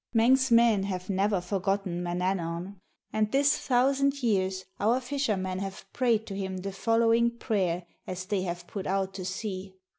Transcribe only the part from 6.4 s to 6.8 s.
the